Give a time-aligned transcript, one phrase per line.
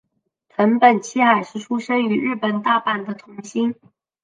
[0.55, 3.75] 藤本七海是出身于日本大阪的童星。